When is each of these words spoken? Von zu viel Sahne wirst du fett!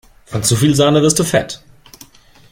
Von 0.25 0.41
zu 0.41 0.55
viel 0.55 0.73
Sahne 0.73 1.03
wirst 1.03 1.19
du 1.19 1.23
fett! 1.23 1.61